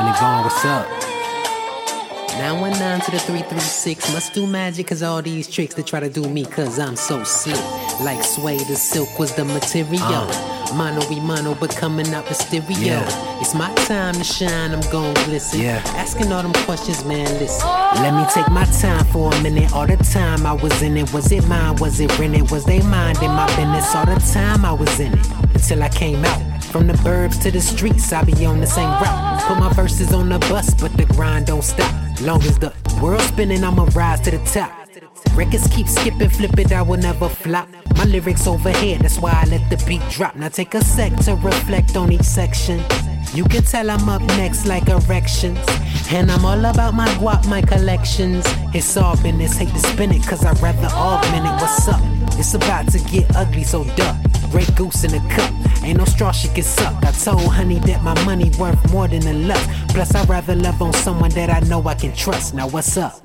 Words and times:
Johnny 0.00 0.18
Vaughn, 0.18 0.44
what's 0.44 0.64
up? 0.64 0.88
919 2.38 3.04
to 3.04 3.10
the 3.10 3.18
336 3.18 4.14
must 4.14 4.32
do 4.32 4.46
magic 4.46 4.86
cause 4.86 5.02
all 5.02 5.20
these 5.20 5.46
tricks 5.46 5.74
they 5.74 5.82
try 5.82 6.00
to 6.00 6.08
do 6.08 6.26
me 6.26 6.46
cause 6.46 6.78
I'm 6.78 6.96
so 6.96 7.22
sick. 7.22 7.52
like 8.00 8.24
suede 8.24 8.66
the 8.66 8.76
silk 8.76 9.18
was 9.18 9.34
the 9.34 9.44
material 9.44 10.02
uh. 10.02 10.74
mono 10.74 11.06
we 11.10 11.20
mono 11.20 11.54
but 11.54 11.76
coming 11.76 12.08
out 12.14 12.26
stereo 12.28 12.78
yeah. 12.78 13.40
it's 13.42 13.54
my 13.54 13.70
time 13.74 14.14
to 14.14 14.24
shine 14.24 14.72
I'm 14.72 14.80
gon' 14.90 15.12
glisten 15.26 15.60
yeah. 15.60 15.82
asking 15.96 16.32
all 16.32 16.42
them 16.42 16.54
questions 16.64 17.04
man 17.04 17.28
listen 17.38 17.68
let 17.96 18.14
me 18.14 18.24
take 18.32 18.50
my 18.50 18.64
time 18.80 19.04
for 19.06 19.30
a 19.30 19.42
minute 19.42 19.70
all 19.74 19.86
the 19.86 19.98
time 19.98 20.46
I 20.46 20.54
was 20.54 20.80
in 20.80 20.96
it 20.96 21.12
was 21.12 21.30
it 21.30 21.46
mine 21.46 21.76
was 21.76 22.00
it 22.00 22.18
rented 22.18 22.50
was 22.50 22.64
they 22.64 22.80
mind 22.80 23.18
in 23.22 23.32
my 23.32 23.46
business 23.54 23.94
all 23.94 24.06
the 24.06 24.18
time 24.32 24.64
I 24.64 24.72
was 24.72 24.98
in 24.98 25.12
it 25.12 25.39
until 25.70 25.84
I 25.84 25.88
came 25.88 26.24
out. 26.24 26.64
From 26.64 26.88
the 26.88 26.94
burbs 26.94 27.40
to 27.42 27.50
the 27.50 27.60
streets 27.60 28.12
I 28.12 28.24
be 28.24 28.44
on 28.44 28.60
the 28.60 28.66
same 28.66 28.88
route. 28.88 29.42
Put 29.46 29.58
my 29.58 29.72
verses 29.72 30.12
on 30.12 30.28
the 30.28 30.38
bus 30.40 30.74
but 30.74 30.92
the 30.96 31.04
grind 31.04 31.46
don't 31.46 31.62
stop. 31.62 31.92
Long 32.20 32.42
as 32.42 32.58
the 32.58 32.72
world 33.00 33.20
spinning 33.20 33.62
I'ma 33.62 33.88
rise 33.94 34.20
to 34.22 34.32
the 34.32 34.38
top. 34.38 34.72
Records 35.36 35.68
keep 35.68 35.86
skipping 35.86 36.28
flip 36.28 36.58
it 36.58 36.72
I 36.72 36.82
will 36.82 36.98
never 36.98 37.28
flop. 37.28 37.68
My 37.96 38.04
lyrics 38.04 38.48
overhead 38.48 39.02
that's 39.02 39.18
why 39.18 39.30
I 39.32 39.44
let 39.44 39.70
the 39.70 39.76
beat 39.86 40.02
drop. 40.10 40.34
Now 40.34 40.48
take 40.48 40.74
a 40.74 40.82
sec 40.82 41.14
to 41.24 41.36
reflect 41.36 41.96
on 41.96 42.10
each 42.10 42.22
section. 42.22 42.82
You 43.32 43.44
can 43.44 43.62
tell 43.62 43.90
I'm 43.90 44.08
up 44.08 44.22
next 44.22 44.66
like 44.66 44.88
erections. 44.88 45.60
And 46.10 46.32
I'm 46.32 46.44
all 46.44 46.64
about 46.64 46.94
my 46.94 47.06
guap 47.20 47.46
my 47.48 47.62
collections. 47.62 48.44
It's 48.74 48.96
all 48.96 49.14
business 49.22 49.56
hate 49.56 49.68
to 49.68 49.78
spin 49.78 50.10
it 50.10 50.26
cause 50.26 50.44
I 50.44 50.52
rather 50.54 50.88
augment 50.88 51.46
it. 51.46 51.62
What's 51.62 51.86
up? 51.86 52.00
It's 52.40 52.54
about 52.54 52.90
to 52.92 52.98
get 53.10 53.36
ugly 53.36 53.62
so 53.62 53.84
duck 53.94 54.16
Grey 54.50 54.66
Goose 54.74 55.04
in 55.04 55.14
a 55.14 55.20
cup 55.30 55.59
ain't 55.84 55.98
no 55.98 56.04
straw 56.04 56.32
she 56.32 56.48
can 56.48 56.62
suck. 56.62 56.94
I 57.04 57.12
told 57.12 57.52
honey 57.52 57.78
that 57.80 58.02
my 58.02 58.14
money 58.24 58.50
worth 58.58 58.92
more 58.92 59.08
than 59.08 59.26
a 59.26 59.32
love 59.32 59.66
plus 59.88 60.14
I'd 60.14 60.28
rather 60.28 60.54
love 60.54 60.80
on 60.82 60.92
someone 60.92 61.30
that 61.30 61.50
I 61.50 61.60
know 61.68 61.82
I 61.86 61.94
can 61.94 62.14
trust. 62.14 62.54
Now 62.54 62.68
what's 62.68 62.96
up 62.96 63.20